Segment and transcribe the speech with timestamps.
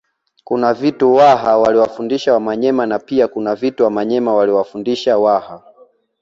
[0.43, 5.63] Kuna vitu Waha waliwafundisha Wamanyema na pia kuna vitu Wamanyema waliwafundisha Waha